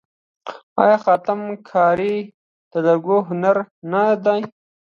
آیا 0.83 0.97
خاتم 1.05 1.41
کاري 1.69 2.15
د 2.71 2.73
لرګیو 2.85 3.17
هنر 3.29 3.55
نه 3.91 4.03
دی؟ 4.23 4.41